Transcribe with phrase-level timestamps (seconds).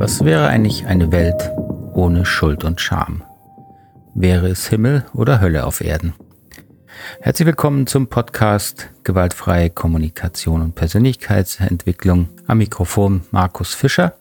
[0.00, 1.52] Was wäre eigentlich eine Welt
[1.92, 3.22] ohne Schuld und Scham?
[4.14, 6.14] Wäre es Himmel oder Hölle auf Erden?
[7.20, 12.30] Herzlich willkommen zum Podcast Gewaltfreie Kommunikation und Persönlichkeitsentwicklung.
[12.46, 14.14] Am Mikrofon Markus Fischer.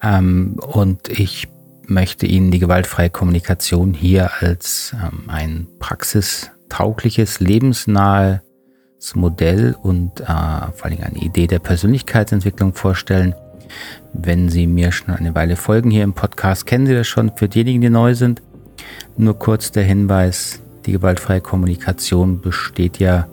[0.00, 1.46] Ähm, und ich
[1.84, 8.40] möchte Ihnen die gewaltfreie Kommunikation hier als ähm, ein praxistaugliches, lebensnahes
[9.12, 13.34] Modell und äh, vor allem eine Idee der Persönlichkeitsentwicklung vorstellen
[14.12, 17.32] wenn Sie mir schon eine Weile folgen hier im Podcast, kennen Sie das schon.
[17.36, 18.42] Für diejenigen, die neu sind,
[19.16, 23.26] nur kurz der Hinweis, die gewaltfreie Kommunikation besteht ja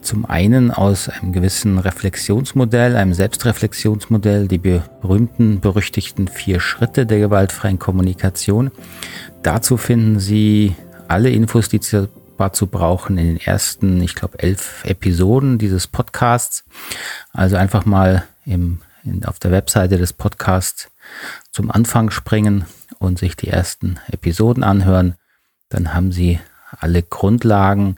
[0.00, 7.78] zum einen aus einem gewissen Reflexionsmodell, einem Selbstreflexionsmodell, die berühmten, berüchtigten vier Schritte der gewaltfreien
[7.78, 8.70] Kommunikation.
[9.42, 10.74] Dazu finden Sie
[11.06, 16.64] alle Infos, die Sie dazu brauchen, in den ersten, ich glaube, elf Episoden dieses Podcasts.
[17.32, 20.90] Also einfach mal im in, auf der Webseite des Podcasts
[21.52, 22.64] zum Anfang springen
[22.98, 25.14] und sich die ersten Episoden anhören.
[25.68, 26.40] Dann haben Sie
[26.70, 27.96] alle Grundlagen,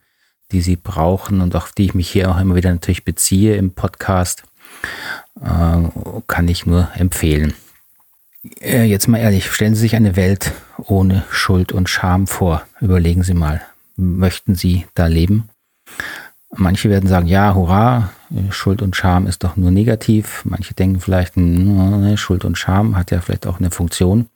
[0.52, 3.72] die Sie brauchen und auf die ich mich hier auch immer wieder natürlich beziehe im
[3.72, 4.42] Podcast,
[5.40, 5.88] äh,
[6.26, 7.54] kann ich nur empfehlen.
[8.60, 12.62] Äh, jetzt mal ehrlich, stellen Sie sich eine Welt ohne Schuld und Scham vor.
[12.80, 13.60] Überlegen Sie mal,
[13.96, 15.48] möchten Sie da leben?
[16.56, 18.10] Manche werden sagen, ja, hurra,
[18.50, 20.42] Schuld und Scham ist doch nur negativ.
[20.44, 24.28] Manche denken vielleicht, hm, Schuld und Scham hat ja vielleicht auch eine Funktion.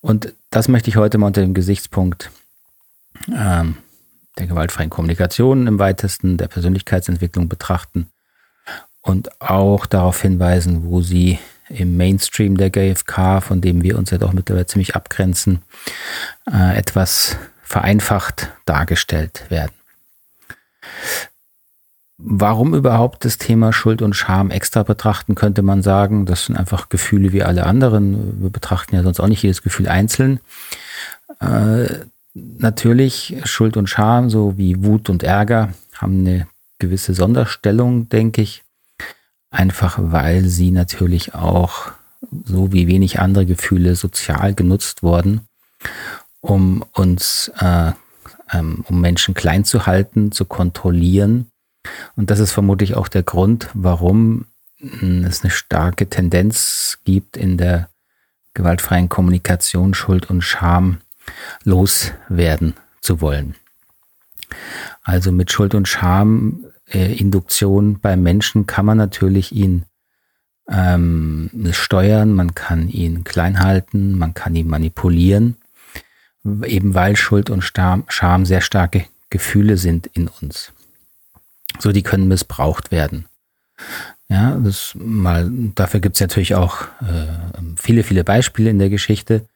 [0.00, 2.30] Und das möchte ich heute mal unter dem Gesichtspunkt
[3.32, 3.76] ähm,
[4.38, 8.08] der gewaltfreien Kommunikation im weitesten, der Persönlichkeitsentwicklung betrachten
[9.00, 14.18] und auch darauf hinweisen, wo sie im Mainstream der GFK, von dem wir uns ja
[14.18, 15.62] doch mittlerweile ziemlich abgrenzen,
[16.50, 19.72] äh, etwas vereinfacht dargestellt werden.
[22.24, 26.24] Warum überhaupt das Thema Schuld und Scham extra betrachten, könnte man sagen.
[26.24, 28.40] Das sind einfach Gefühle wie alle anderen.
[28.40, 30.38] Wir betrachten ja sonst auch nicht jedes Gefühl einzeln.
[31.40, 31.88] Äh,
[32.34, 36.46] natürlich, Schuld und Scham, so wie Wut und Ärger, haben eine
[36.78, 38.62] gewisse Sonderstellung, denke ich.
[39.50, 41.92] Einfach weil sie natürlich auch,
[42.44, 45.42] so wie wenig andere Gefühle, sozial genutzt wurden,
[46.40, 47.92] um uns, äh,
[48.52, 51.52] ähm, um Menschen klein zu halten, zu kontrollieren
[52.16, 54.46] und das ist vermutlich auch der Grund, warum
[54.80, 57.88] es eine starke Tendenz gibt in der
[58.54, 60.98] gewaltfreien Kommunikation, Schuld und Scham
[61.64, 63.54] loswerden zu wollen.
[65.02, 69.84] Also mit Schuld und Scham äh, Induktion beim Menschen kann man natürlich ihn
[70.68, 75.56] ähm, steuern, man kann ihn klein halten, man kann ihn manipulieren,
[76.44, 80.72] eben weil Schuld und Scham sehr starke Gefühle sind in uns.
[81.78, 83.26] So, die können missbraucht werden.
[84.28, 87.26] Ja, das mal, dafür gibt es natürlich auch äh,
[87.76, 89.46] viele, viele Beispiele in der Geschichte.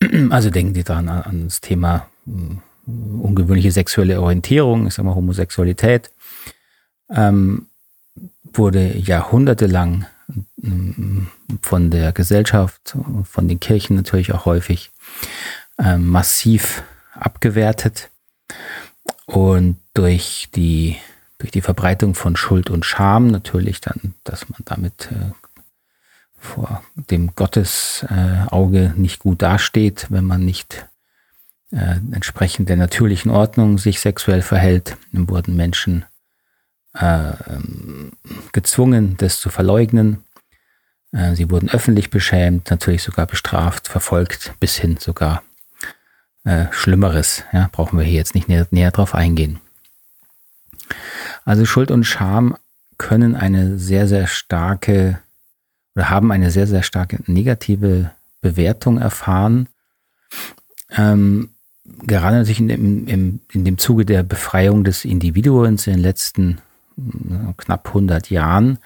[0.30, 2.30] Also denken Sie daran an das Thema äh,
[2.86, 6.10] ungewöhnliche sexuelle Orientierung, ich sag mal Homosexualität,
[7.10, 7.66] ähm,
[8.52, 10.06] wurde jahrhundertelang
[10.62, 10.68] äh,
[11.62, 14.90] von der Gesellschaft, von den Kirchen natürlich auch häufig
[15.82, 16.82] äh, massiv
[17.14, 18.10] abgewertet.
[19.26, 20.96] Und durch die
[21.40, 25.32] durch die Verbreitung von Schuld und Scham natürlich dann, dass man damit äh,
[26.38, 30.86] vor dem Gottesauge äh, nicht gut dasteht, wenn man nicht
[32.10, 36.04] entsprechend der natürlichen Ordnung sich sexuell verhält, dann wurden Menschen
[36.94, 37.30] äh,
[38.50, 40.24] gezwungen, das zu verleugnen.
[41.34, 45.44] Sie wurden öffentlich beschämt, natürlich sogar bestraft, verfolgt, bis hin sogar
[46.44, 47.44] äh, Schlimmeres.
[47.52, 49.60] Ja, brauchen wir hier jetzt nicht näher, näher drauf eingehen.
[51.44, 52.56] Also Schuld und Scham
[52.98, 55.18] können eine sehr, sehr starke
[55.94, 59.68] oder haben eine sehr, sehr starke negative Bewertung erfahren.
[60.90, 61.50] Ähm,
[61.84, 66.58] gerade natürlich in dem, im, in dem Zuge der Befreiung des Individuums in den letzten
[66.98, 68.78] äh, knapp 100 Jahren,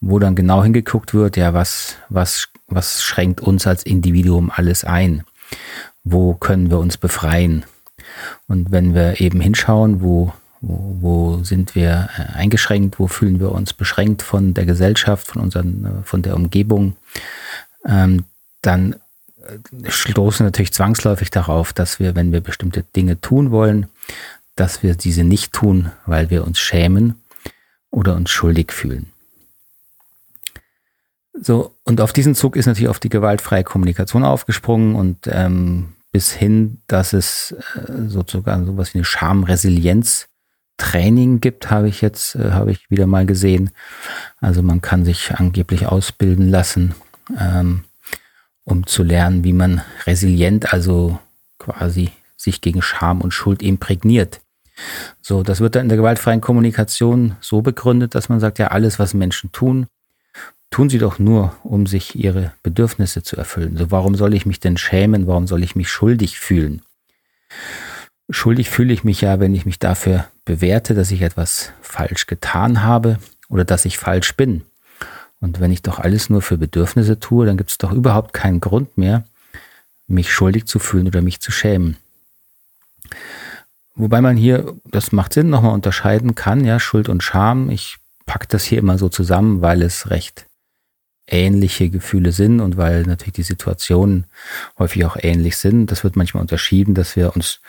[0.00, 5.24] wo dann genau hingeguckt wird, ja, was, was, was schränkt uns als Individuum alles ein?
[6.08, 7.64] Wo können wir uns befreien?
[8.46, 12.98] Und wenn wir eben hinschauen, wo wo, wo sind wir äh, eingeschränkt?
[12.98, 16.96] Wo fühlen wir uns beschränkt von der Gesellschaft, von unseren, äh, von der Umgebung?
[17.86, 18.24] Ähm,
[18.62, 18.94] dann
[19.42, 23.86] äh, stoßen natürlich zwangsläufig darauf, dass wir, wenn wir bestimmte Dinge tun wollen,
[24.54, 27.20] dass wir diese nicht tun, weil wir uns schämen
[27.90, 29.06] oder uns schuldig fühlen.
[31.38, 36.32] So, und auf diesen Zug ist natürlich auf die gewaltfreie Kommunikation aufgesprungen und ähm, bis
[36.32, 40.28] hin, dass es äh, sozusagen sowas wie eine Schamresilienz
[40.78, 43.68] Training gibt, habe ich jetzt, äh, habe ich wieder mal gesehen.
[44.40, 46.94] Also man kann sich angeblich ausbilden lassen
[47.38, 47.84] ähm,
[48.64, 51.18] um zu lernen, wie man resilient, also
[51.58, 54.40] quasi sich gegen Scham und Schuld imprägniert.
[55.20, 58.98] So, das wird dann in der gewaltfreien Kommunikation so begründet, dass man sagt, ja, alles,
[58.98, 59.86] was Menschen tun,
[60.70, 63.76] tun sie doch nur, um sich ihre Bedürfnisse zu erfüllen.
[63.76, 65.26] So, warum soll ich mich denn schämen?
[65.26, 66.82] Warum soll ich mich schuldig fühlen?
[68.28, 72.82] Schuldig fühle ich mich ja, wenn ich mich dafür bewerte, dass ich etwas falsch getan
[72.82, 73.18] habe
[73.48, 74.62] oder dass ich falsch bin.
[75.40, 78.60] Und wenn ich doch alles nur für Bedürfnisse tue, dann gibt es doch überhaupt keinen
[78.60, 79.24] Grund mehr,
[80.08, 81.96] mich schuldig zu fühlen oder mich zu schämen.
[83.94, 87.70] Wobei man hier, das macht Sinn, nochmal unterscheiden kann, ja, Schuld und Scham.
[87.70, 87.96] Ich
[88.26, 90.46] packe das hier immer so zusammen, weil es recht
[91.26, 94.26] ähnliche Gefühle sind und weil natürlich die Situationen
[94.78, 95.90] häufig auch ähnlich sind.
[95.90, 97.60] Das wird manchmal unterschieden, dass wir uns,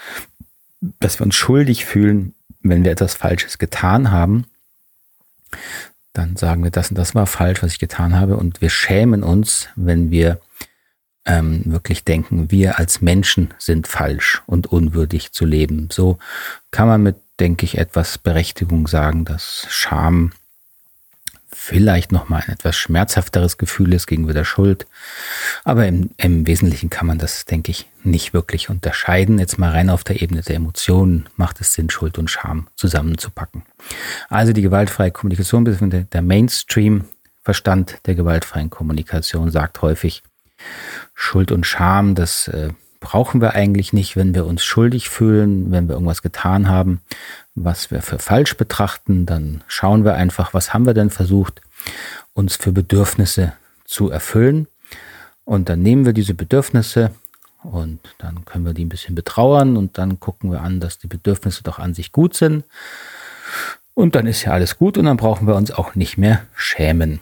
[1.00, 4.46] dass wir uns schuldig fühlen, wenn wir etwas Falsches getan haben.
[6.14, 8.38] Dann sagen wir, das und das war falsch, was ich getan habe.
[8.38, 10.40] Und wir schämen uns, wenn wir
[11.26, 15.90] ähm, wirklich denken, wir als Menschen sind falsch und unwürdig zu leben.
[15.92, 16.18] So
[16.72, 20.32] kann man mit, denke ich, etwas Berechtigung sagen, dass Scham
[21.52, 24.86] vielleicht nochmal ein etwas schmerzhafteres Gefühl ist gegenüber der Schuld.
[25.64, 29.40] Aber im, im Wesentlichen kann man das, denke ich, nicht wirklich unterscheiden.
[29.40, 33.64] Jetzt mal rein auf der Ebene der Emotionen macht es Sinn, Schuld und Scham zusammenzupacken.
[34.30, 35.66] Also die gewaltfreie Kommunikation,
[36.12, 40.24] der Mainstream-Verstand der gewaltfreien Kommunikation sagt häufig,
[41.14, 45.88] Schuld und Scham, das äh, brauchen wir eigentlich nicht, wenn wir uns schuldig fühlen, wenn
[45.88, 47.02] wir irgendwas getan haben,
[47.56, 51.62] was wir für falsch betrachten, dann schauen wir einfach, was haben wir denn versucht,
[52.34, 53.54] uns für Bedürfnisse
[53.86, 54.68] zu erfüllen.
[55.46, 57.12] Und dann nehmen wir diese Bedürfnisse
[57.64, 61.08] und dann können wir die ein bisschen betrauern und dann gucken wir an, dass die
[61.08, 62.64] Bedürfnisse doch an sich gut sind.
[63.94, 67.20] Und dann ist ja alles gut und dann brauchen wir uns auch nicht mehr schämen.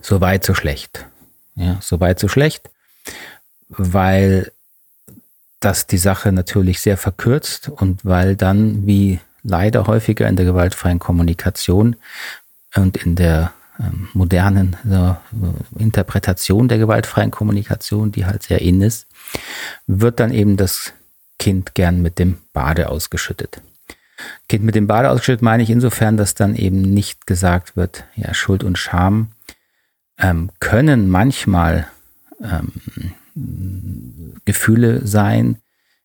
[0.00, 1.06] So weit, so schlecht.
[1.56, 2.70] Ja, so weit, so schlecht,
[3.76, 4.52] weil
[5.60, 10.98] das die Sache natürlich sehr verkürzt und weil dann, wie leider häufiger in der gewaltfreien
[10.98, 11.96] Kommunikation
[12.74, 15.14] und in der ähm, modernen äh,
[15.82, 19.06] Interpretation der gewaltfreien Kommunikation, die halt sehr in ist,
[19.86, 20.92] wird dann eben das
[21.38, 23.60] Kind gern mit dem Bade ausgeschüttet.
[24.48, 28.32] Kind mit dem Bade ausgeschüttet meine ich insofern, dass dann eben nicht gesagt wird, ja,
[28.32, 29.32] Schuld und Scham
[30.18, 31.88] ähm, können manchmal
[32.40, 32.72] ähm,
[34.44, 35.58] Gefühle sein,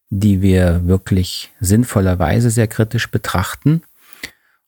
[0.10, 3.84] die wir wirklich sinnvollerweise sehr kritisch betrachten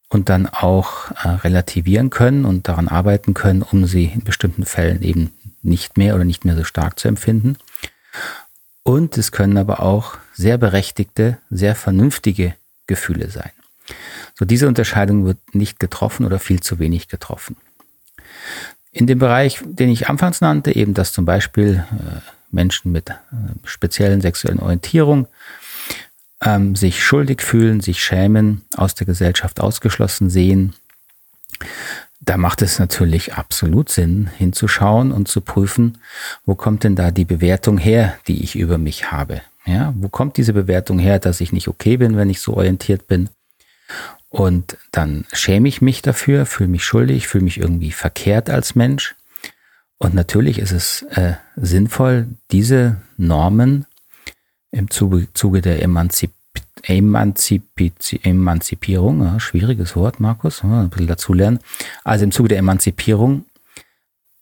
[0.10, 5.02] und dann auch äh, relativieren können und daran arbeiten können, um sie in bestimmten Fällen
[5.02, 5.32] eben
[5.64, 7.58] nicht mehr oder nicht mehr so stark zu empfinden.
[8.84, 12.56] Und es können aber auch sehr berechtigte, sehr vernünftige
[12.88, 13.52] Gefühle sein.
[14.36, 17.56] So diese Unterscheidung wird nicht getroffen oder viel zu wenig getroffen.
[18.92, 22.20] In dem Bereich, den ich anfangs nannte, eben dass zum Beispiel äh,
[22.54, 23.16] Menschen mit äh,
[23.64, 25.28] speziellen sexuellen Orientierung
[26.44, 30.74] ähm, sich schuldig fühlen, sich schämen, aus der Gesellschaft ausgeschlossen sehen,
[32.24, 35.98] da macht es natürlich absolut Sinn, hinzuschauen und zu prüfen,
[36.46, 39.42] wo kommt denn da die Bewertung her, die ich über mich habe.
[39.66, 43.08] Ja, wo kommt diese Bewertung her, dass ich nicht okay bin, wenn ich so orientiert
[43.08, 43.30] bin?
[44.30, 49.16] Und dann schäme ich mich dafür, fühle mich schuldig, fühle mich irgendwie verkehrt als Mensch.
[50.02, 53.86] Und natürlich ist es äh, sinnvoll, diese Normen
[54.72, 56.32] im Zuge, Zuge der Emanzip
[56.82, 57.64] Emanzip
[58.24, 61.60] Emanzipierung, ja, schwieriges Wort, Markus, ein bisschen dazulernen.
[62.04, 63.46] Also im Zuge der Emanzipierung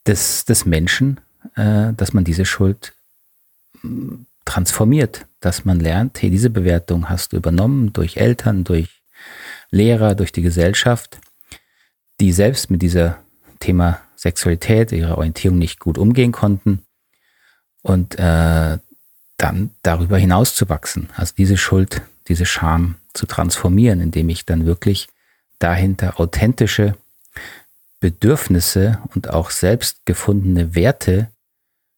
[0.08, 1.20] des, des Menschen,
[1.58, 2.94] äh, dass man diese Schuld
[3.82, 9.02] mm, transformiert, dass man lernt, hey, diese Bewertung hast du übernommen durch Eltern, durch
[9.72, 11.20] Lehrer, durch die Gesellschaft,
[12.22, 13.20] die selbst mit dieser
[13.60, 16.84] Thema Sexualität, ihrer Orientierung nicht gut umgehen konnten
[17.82, 18.78] und äh,
[19.38, 24.66] dann darüber hinaus zu wachsen, also diese Schuld, diese Scham zu transformieren, indem ich dann
[24.66, 25.08] wirklich
[25.60, 26.96] dahinter authentische
[28.00, 31.30] Bedürfnisse und auch selbst gefundene Werte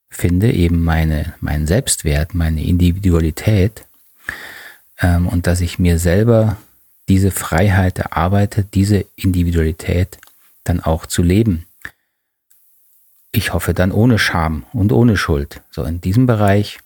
[0.10, 3.86] finde, eben meine, meinen Selbstwert, meine Individualität
[5.00, 6.58] ähm, und dass ich mir selber
[7.08, 10.18] diese Freiheit erarbeitet, diese Individualität
[10.64, 11.66] dann auch zu leben.
[13.32, 15.62] Ich hoffe dann ohne Scham und ohne Schuld.
[15.72, 16.80] So in diesem Bereich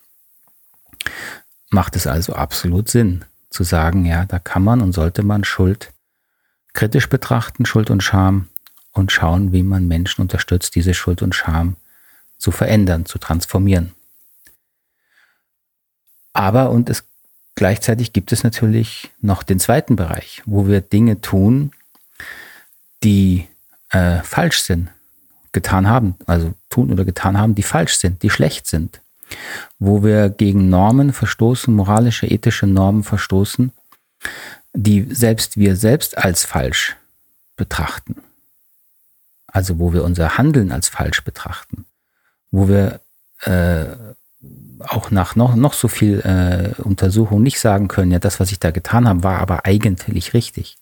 [1.69, 5.91] macht es also absolut Sinn zu sagen, ja, da kann man und sollte man Schuld
[6.73, 8.49] kritisch betrachten, Schuld und Scham
[8.91, 11.77] und schauen, wie man Menschen unterstützt, diese Schuld und Scham
[12.37, 13.93] zu verändern, zu transformieren.
[16.33, 17.05] Aber, und es
[17.55, 21.71] Gleichzeitig gibt es natürlich noch den zweiten Bereich, wo wir Dinge tun,
[23.01, 23.47] die
[23.95, 24.89] äh, falsch sind,
[25.53, 26.15] getan haben.
[26.25, 28.99] Also tun oder getan haben, die falsch sind, die schlecht sind,
[29.79, 33.71] wo wir gegen Normen verstoßen, moralische, ethische Normen verstoßen,
[34.73, 36.97] die selbst wir selbst als falsch
[37.55, 38.17] betrachten.
[39.47, 41.85] Also wo wir unser Handeln als falsch betrachten,
[42.51, 42.99] wo wir
[43.43, 43.85] äh,
[44.79, 48.59] auch nach noch, noch so viel äh, Untersuchung nicht sagen können, ja, das, was ich
[48.59, 50.77] da getan habe, war aber eigentlich richtig.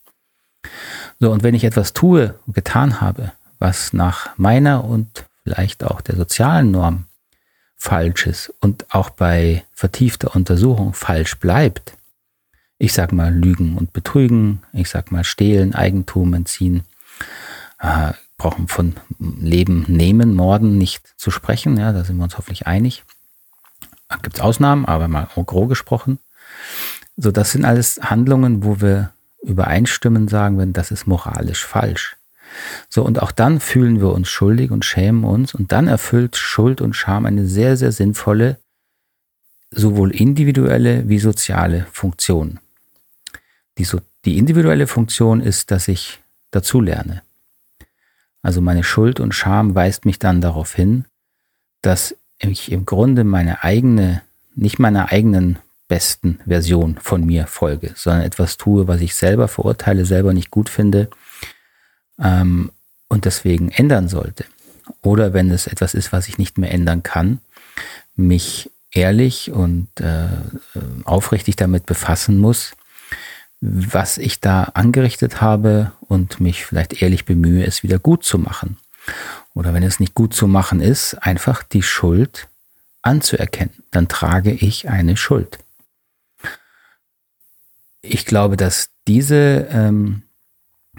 [1.20, 6.16] So, und wenn ich etwas tue, getan habe, was nach meiner und vielleicht auch der
[6.16, 7.06] sozialen Norm
[7.78, 11.94] falsch ist und auch bei vertiefter Untersuchung falsch bleibt,
[12.78, 16.84] ich sag mal Lügen und Betrügen, ich sag mal Stehlen, Eigentum entziehen,
[17.80, 22.68] äh, brauchen von Leben nehmen, Morden nicht zu sprechen, ja, da sind wir uns hoffentlich
[22.68, 23.04] einig.
[24.22, 26.20] Gibt es Ausnahmen, aber mal gros gesprochen.
[27.16, 29.12] So, das sind alles Handlungen, wo wir
[29.44, 32.18] übereinstimmen, sagen wir, das ist moralisch falsch.
[32.90, 36.82] So, und auch dann fühlen wir uns schuldig und schämen uns und dann erfüllt Schuld
[36.82, 38.58] und Scham eine sehr, sehr sinnvolle,
[39.72, 42.60] sowohl individuelle wie soziale Funktion.
[43.78, 46.20] Die, so, die individuelle Funktion ist, dass ich
[46.52, 47.24] dazulerne.
[48.44, 51.06] Also meine Schuld und Scham weist mich dann darauf hin,
[51.82, 54.22] dass ich im Grunde meine eigene,
[54.54, 60.06] nicht meiner eigenen besten Version von mir folge, sondern etwas tue, was ich selber verurteile,
[60.06, 61.10] selber nicht gut finde
[62.20, 62.72] ähm,
[63.10, 64.46] und deswegen ändern sollte.
[65.02, 67.40] Oder wenn es etwas ist, was ich nicht mehr ändern kann,
[68.16, 70.28] mich ehrlich und äh,
[71.04, 72.74] aufrichtig damit befassen muss,
[73.62, 78.78] was ich da angerichtet habe und mich vielleicht ehrlich bemühe, es wieder gut zu machen.
[79.54, 82.48] Oder wenn es nicht gut zu machen ist, einfach die Schuld
[83.02, 83.74] anzuerkennen.
[83.92, 85.60] Dann trage ich eine Schuld.
[88.04, 90.24] Ich glaube, dass diese, ähm,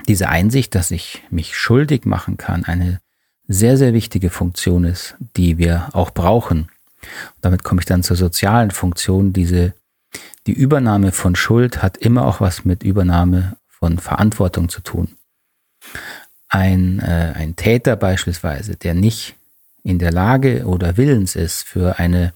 [0.09, 3.01] diese Einsicht, dass ich mich schuldig machen kann, eine
[3.47, 6.63] sehr, sehr wichtige Funktion ist, die wir auch brauchen.
[7.03, 9.35] Und damit komme ich dann zur sozialen Funktion.
[9.35, 9.75] Diese,
[10.47, 15.09] die Übernahme von Schuld hat immer auch was mit Übernahme von Verantwortung zu tun.
[16.49, 19.37] Ein, äh, ein Täter beispielsweise, der nicht
[19.83, 22.33] in der Lage oder willens ist, für eine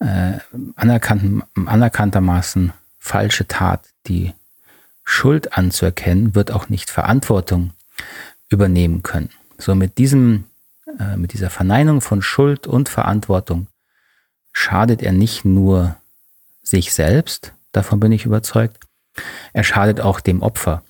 [0.00, 0.38] äh,
[0.74, 2.72] anerkannten, anerkanntermaßen
[3.06, 4.34] falsche Tat die
[5.04, 7.72] Schuld anzuerkennen, wird auch nicht Verantwortung
[8.50, 9.30] übernehmen können.
[9.58, 10.44] So mit diesem,
[10.98, 13.68] äh, mit dieser Verneinung von Schuld und Verantwortung
[14.52, 15.96] schadet er nicht nur
[16.62, 18.84] sich selbst, davon bin ich überzeugt,
[19.52, 20.82] er schadet auch dem Opfer.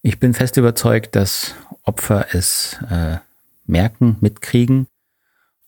[0.00, 3.18] Ich bin fest überzeugt, dass Opfer es äh,
[3.66, 4.86] merken, mitkriegen,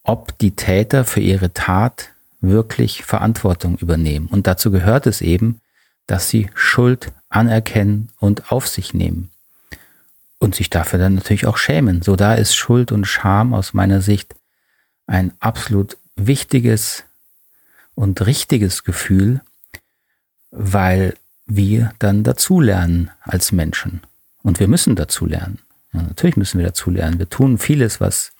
[0.02, 2.13] ob die Täter für ihre Tat
[2.48, 4.26] wirklich Verantwortung übernehmen.
[4.26, 5.60] Und dazu gehört es eben,
[6.06, 9.30] dass sie Schuld anerkennen und auf sich nehmen.
[10.38, 12.02] Und sich dafür dann natürlich auch schämen.
[12.02, 14.34] So da ist Schuld und Scham aus meiner Sicht
[15.06, 17.04] ein absolut wichtiges
[17.94, 19.40] und richtiges Gefühl,
[20.50, 21.14] weil
[21.46, 24.00] wir dann dazulernen als Menschen.
[24.42, 25.58] Und wir müssen dazulernen.
[25.92, 27.18] Ja, natürlich müssen wir dazulernen.
[27.18, 28.32] Wir tun vieles, was,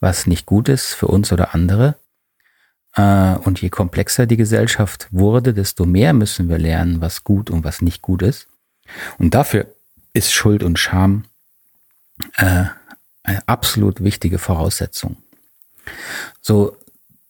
[0.00, 1.96] was nicht gut ist für uns oder andere.
[2.94, 7.64] Äh, und je komplexer die Gesellschaft wurde, desto mehr müssen wir lernen, was gut und
[7.64, 8.48] was nicht gut ist.
[9.18, 9.66] Und dafür
[10.12, 11.24] ist Schuld und Scham
[12.36, 12.64] äh,
[13.22, 15.16] eine absolut wichtige Voraussetzung.
[16.40, 16.76] So,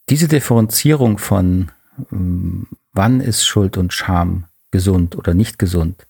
[0.09, 1.71] diese Differenzierung von
[2.13, 6.07] ähm, wann ist Schuld und Scham gesund oder nicht gesund,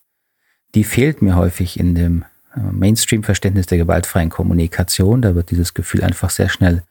[0.74, 2.24] die fehlt mir häufig in dem
[2.56, 5.22] äh, Mainstream-Verständnis der gewaltfreien Kommunikation.
[5.22, 6.82] Da wird dieses Gefühl einfach sehr schnell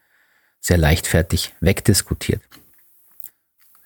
[0.64, 2.42] sehr leichtfertig wegdiskutiert.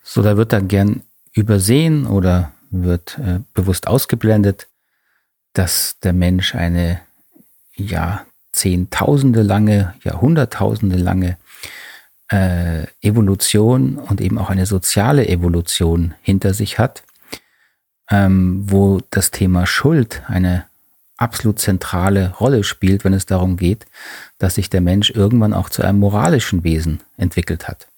[0.02, 4.68] So, da wird dann gern übersehen oder wird äh, bewusst ausgeblendet,
[5.52, 7.00] dass der Mensch eine
[7.74, 11.36] ja zehntausende lange, jahrhunderttausende lange
[12.30, 17.02] äh, Evolution und eben auch eine soziale Evolution hinter sich hat,
[18.10, 20.67] ähm, wo das Thema Schuld eine
[21.18, 23.86] absolut zentrale Rolle spielt, wenn es darum geht,
[24.38, 27.88] dass sich der Mensch irgendwann auch zu einem moralischen Wesen entwickelt hat.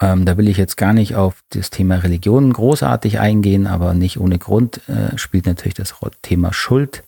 [0.00, 4.20] Ähm, da will ich jetzt gar nicht auf das Thema Religion großartig eingehen, aber nicht
[4.20, 7.02] ohne Grund äh, spielt natürlich das Thema Schuld,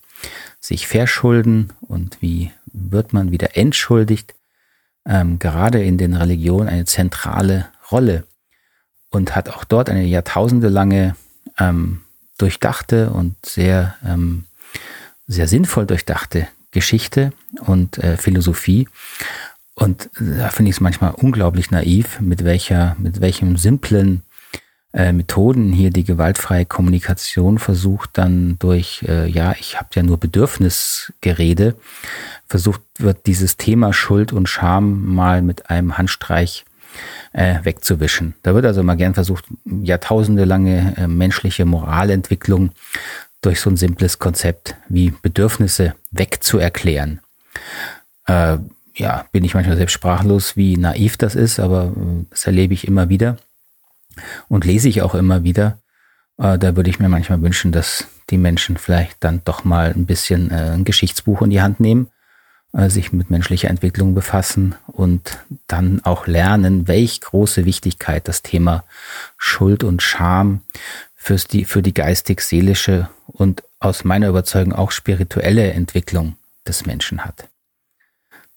[0.61, 4.35] sich verschulden und wie wird man wieder entschuldigt,
[5.05, 8.25] ähm, gerade in den Religionen eine zentrale Rolle
[9.11, 11.15] und hat auch dort eine jahrtausendelange
[11.59, 12.03] ähm,
[12.39, 14.45] durchdachte und sehr ähm,
[15.29, 18.89] sehr sinnvoll durchdachte Geschichte und äh, Philosophie.
[19.75, 24.23] Und da finde ich es manchmal unglaublich naiv, mit welcher, mit welchem simplen
[24.93, 30.19] äh, Methoden hier die gewaltfreie Kommunikation versucht, dann durch, äh, ja, ich habe ja nur
[30.19, 31.77] Bedürfnisgerede,
[32.49, 36.65] versucht wird, dieses Thema Schuld und Scham mal mit einem Handstreich
[37.33, 38.35] äh, wegzuwischen.
[38.43, 42.71] Da wird also mal gern versucht, jahrtausendelange äh, menschliche Moralentwicklung
[43.41, 47.21] durch so ein simples Konzept wie Bedürfnisse wegzuerklären.
[48.27, 48.59] Äh,
[48.95, 52.87] ja, bin ich manchmal selbst sprachlos, wie naiv das ist, aber äh, das erlebe ich
[52.87, 53.39] immer wieder
[54.49, 55.79] und lese ich auch immer wieder.
[56.39, 60.07] Äh, da würde ich mir manchmal wünschen, dass die Menschen vielleicht dann doch mal ein
[60.07, 62.09] bisschen äh, ein Geschichtsbuch in die Hand nehmen,
[62.73, 68.85] äh, sich mit menschlicher Entwicklung befassen und dann auch lernen, welch große Wichtigkeit das Thema
[69.37, 70.63] Schuld und Scham
[71.19, 77.49] fürs die, für die geistig-seelische und aus meiner Überzeugung auch spirituelle Entwicklung des Menschen hat.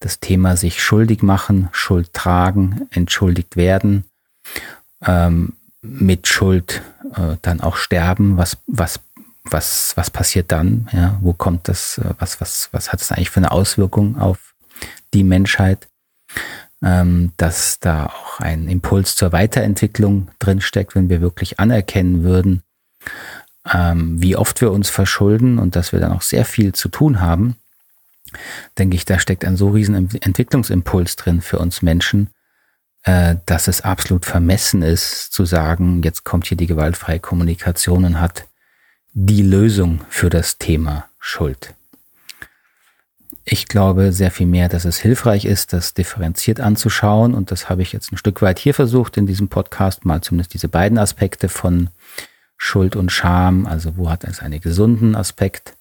[0.00, 4.04] Das Thema sich schuldig machen, Schuld tragen, entschuldigt werden,
[5.04, 6.82] ähm, mit Schuld
[7.14, 9.00] äh, dann auch sterben, was, was,
[9.44, 10.88] was, was passiert dann?
[10.92, 14.54] Ja, wo kommt das, äh, was, was, was hat das eigentlich für eine Auswirkung auf
[15.12, 15.88] die Menschheit?
[16.84, 22.62] Ähm, dass da auch ein Impuls zur Weiterentwicklung drinsteckt, wenn wir wirklich anerkennen würden,
[23.72, 27.20] ähm, wie oft wir uns verschulden und dass wir dann auch sehr viel zu tun
[27.20, 27.56] haben,
[28.78, 32.30] denke ich, da steckt ein so riesen Entwicklungsimpuls drin für uns Menschen,
[33.04, 38.20] äh, dass es absolut vermessen ist zu sagen, jetzt kommt hier die gewaltfreie Kommunikation und
[38.20, 38.46] hat
[39.12, 41.74] die Lösung für das Thema Schuld.
[43.44, 47.34] Ich glaube sehr viel mehr, dass es hilfreich ist, das differenziert anzuschauen.
[47.34, 50.54] Und das habe ich jetzt ein Stück weit hier versucht in diesem Podcast, mal zumindest
[50.54, 51.90] diese beiden Aspekte von
[52.56, 53.66] Schuld und Scham.
[53.66, 55.74] Also wo hat es einen gesunden Aspekt,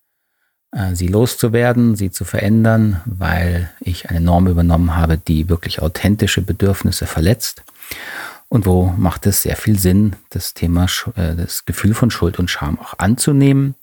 [0.71, 6.41] äh, sie loszuwerden, sie zu verändern, weil ich eine Norm übernommen habe, die wirklich authentische
[6.41, 7.63] Bedürfnisse verletzt.
[8.49, 12.49] Und wo macht es sehr viel Sinn, das Thema, äh, das Gefühl von Schuld und
[12.49, 13.75] Scham auch anzunehmen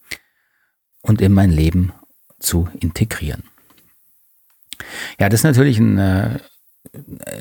[1.01, 1.93] und in mein Leben
[2.41, 3.45] zu integrieren.
[5.19, 6.39] Ja, das ist natürlich ein, äh,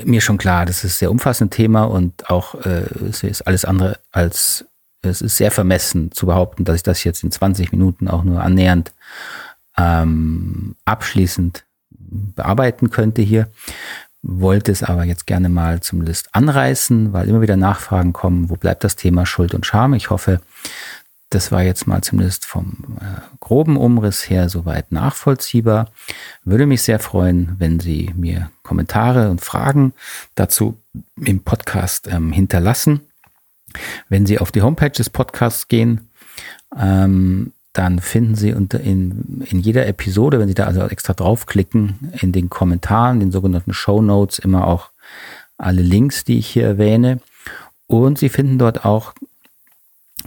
[0.03, 3.65] mir schon klar, das ist ein sehr umfassendes Thema und auch äh, es ist alles
[3.65, 4.65] andere als,
[5.01, 8.41] es ist sehr vermessen zu behaupten, dass ich das jetzt in 20 Minuten auch nur
[8.41, 8.93] annähernd
[9.77, 13.47] ähm, abschließend bearbeiten könnte hier.
[14.23, 18.55] Wollte es aber jetzt gerne mal zum List anreißen, weil immer wieder Nachfragen kommen, wo
[18.55, 19.93] bleibt das Thema Schuld und Scham?
[19.93, 20.41] Ich hoffe,
[21.29, 25.91] das war jetzt mal zumindest vom äh, groben Umriss her soweit nachvollziehbar.
[26.43, 29.93] Würde mich sehr freuen, wenn Sie mir Kommentare und Fragen
[30.35, 30.77] dazu
[31.17, 33.01] im Podcast ähm, hinterlassen.
[34.07, 36.09] Wenn Sie auf die Homepage des Podcasts gehen,
[36.77, 42.13] ähm, dann finden Sie unter in, in jeder Episode, wenn Sie da also extra draufklicken,
[42.21, 44.89] in den Kommentaren, den sogenannten Show Notes, immer auch
[45.57, 47.19] alle Links, die ich hier erwähne.
[47.85, 49.13] Und Sie finden dort auch,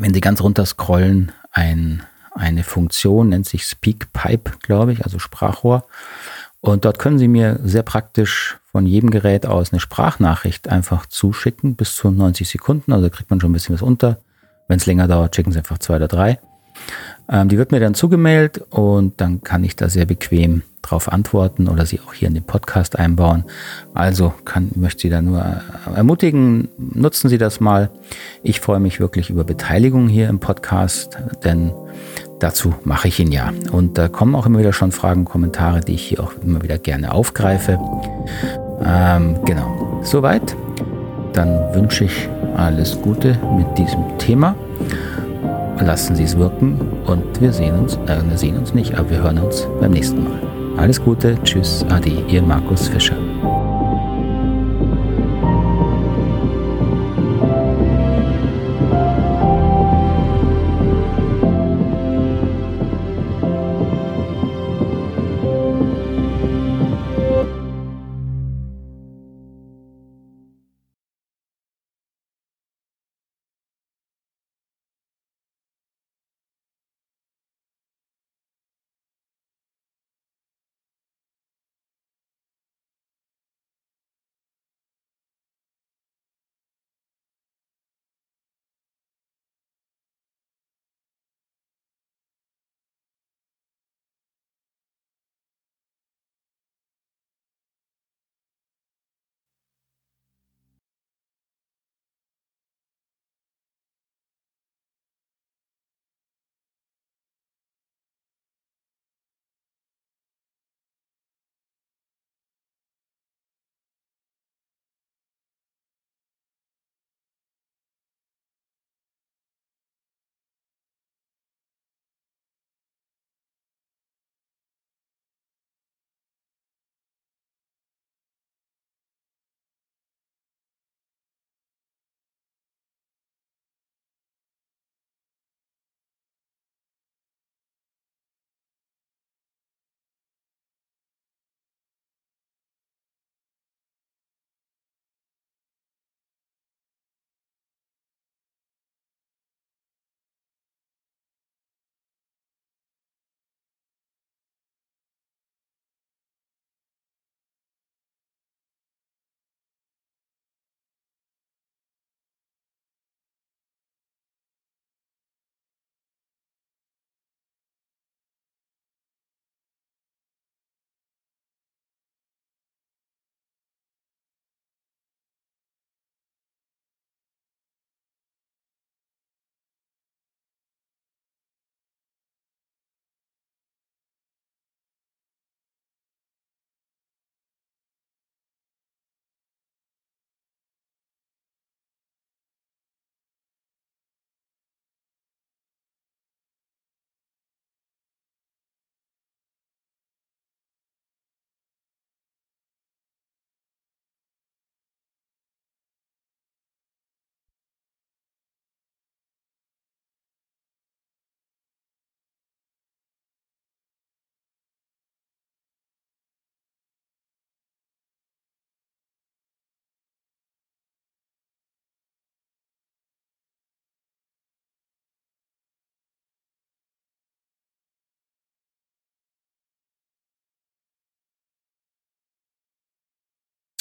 [0.01, 5.85] wenn Sie ganz runter scrollen, ein, eine Funktion, nennt sich SpeakPipe, glaube ich, also Sprachrohr.
[6.61, 11.75] Und dort können Sie mir sehr praktisch von jedem Gerät aus eine Sprachnachricht einfach zuschicken,
[11.75, 12.93] bis zu 90 Sekunden.
[12.93, 14.19] Also kriegt man schon ein bisschen was unter.
[14.69, 16.39] Wenn es länger dauert, schicken Sie einfach zwei oder drei.
[17.29, 21.69] Ähm, die wird mir dann zugemailt und dann kann ich da sehr bequem drauf antworten
[21.69, 23.45] oder sie auch hier in den Podcast einbauen.
[23.95, 27.91] Also kann, möchte Sie da nur äh, ermutigen, nutzen Sie das mal.
[28.43, 31.73] Ich freue mich wirklich über Beteiligung hier im Podcast, denn
[32.39, 33.53] dazu mache ich ihn ja.
[33.73, 36.79] Und da kommen auch immer wieder schon Fragen, Kommentare, die ich hier auch immer wieder
[36.79, 37.79] gerne aufgreife.
[38.85, 40.57] Ähm, genau, soweit.
[41.33, 44.57] Dann wünsche ich alles Gute mit diesem Thema
[45.81, 49.23] lassen Sie es wirken und wir sehen uns, äh, wir sehen uns nicht, aber wir
[49.23, 50.50] hören uns beim nächsten Mal.
[50.81, 53.30] Alles Gute, tschüss, ade, Ihr Markus Fischer.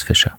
[0.10, 0.39] Fischer.